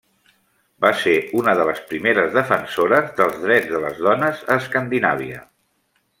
Va 0.85 0.89
ser 1.01 1.13
una 1.41 1.53
de 1.59 1.67
les 1.69 1.81
primeres 1.91 2.31
defensores 2.39 3.13
dels 3.21 3.37
drets 3.45 3.71
de 3.75 3.83
les 3.85 4.01
dones 4.09 4.43
a 4.57 4.61
Escandinàvia. 4.65 5.45